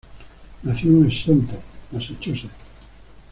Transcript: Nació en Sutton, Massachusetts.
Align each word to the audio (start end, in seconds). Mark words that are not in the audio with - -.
Nació 0.63 0.89
en 0.93 1.11
Sutton, 1.11 1.59
Massachusetts. 1.91 2.51